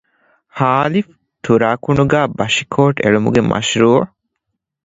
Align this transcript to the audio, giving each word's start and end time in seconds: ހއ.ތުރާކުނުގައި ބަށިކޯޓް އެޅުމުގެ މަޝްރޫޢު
ހއ.ތުރާކުނުގައި 0.57 2.29
ބަށިކޯޓް 2.37 2.99
އެޅުމުގެ 3.03 3.41
މަޝްރޫޢު 3.51 4.01